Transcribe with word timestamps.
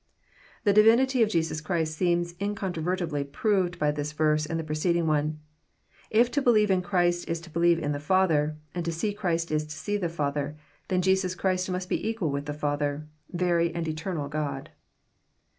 The 0.63 0.73
divinity 0.73 1.21
of 1.21 1.29
Jesus 1.29 1.61
Christ 1.61 1.95
seems 1.95 2.33
incontrovertibly 2.39 3.23
proved 3.23 3.77
by 3.77 3.91
this 3.91 4.13
verse 4.13 4.47
and 4.47 4.59
the 4.59 4.63
preceding 4.63 5.05
one. 5.05 5.39
If 6.09 6.31
to 6.31 6.41
believe 6.41 6.71
in 6.71 6.81
Christ 6.81 7.29
is 7.29 7.39
to 7.41 7.51
believe 7.51 7.77
in 7.77 7.91
the 7.91 7.99
Father, 7.99 8.57
and 8.73 8.83
to 8.85 8.91
see 8.91 9.13
Christ 9.13 9.51
is 9.51 9.63
to 9.65 9.75
see 9.77 9.97
the 9.97 10.09
Father, 10.09 10.57
then 10.87 11.03
Jesus 11.03 11.35
Christ 11.35 11.69
must 11.69 11.87
be 11.87 12.09
equal 12.09 12.31
with 12.31 12.47
the 12.47 12.51
Father,— 12.55 13.05
very 13.31 13.71
and 13.75 13.87
eternal 13.87 14.27
God. 14.27 14.71